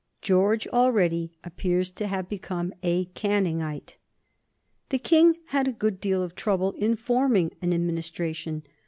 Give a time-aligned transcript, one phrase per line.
[0.23, 3.97] George already appears to have become a Canningite.
[4.89, 8.63] The King had a good deal of trouble in forming an Administration.